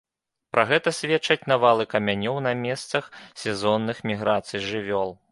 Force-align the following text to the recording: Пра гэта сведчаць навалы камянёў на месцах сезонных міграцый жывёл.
Пра 0.53 0.61
гэта 0.69 0.91
сведчаць 0.99 1.47
навалы 1.51 1.85
камянёў 1.93 2.39
на 2.45 2.53
месцах 2.63 3.11
сезонных 3.43 3.99
міграцый 4.13 4.65
жывёл. 4.71 5.13